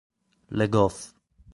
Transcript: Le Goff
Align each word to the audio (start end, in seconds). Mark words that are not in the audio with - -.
Le 0.49 0.65
Goff 0.65 1.13